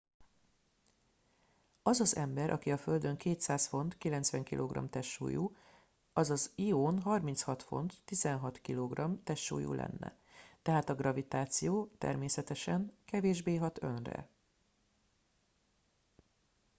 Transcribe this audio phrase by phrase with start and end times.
[1.81, 5.55] az az ember aki a földön 200 font 90 kg testsúlyú
[6.13, 10.17] az az ión 36 font 16 kg testsúlyú lenne.
[10.61, 14.29] tehát a gravitáció természetesen kevésbé hat önre